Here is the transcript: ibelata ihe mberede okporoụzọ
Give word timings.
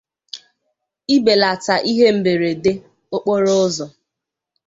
ibelata 1.15 1.75
ihe 1.91 2.07
mberede 2.17 2.71
okporoụzọ 3.15 3.85